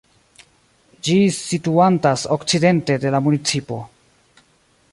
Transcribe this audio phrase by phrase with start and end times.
[1.07, 3.79] Ĝi situantas okcidente de la municipo.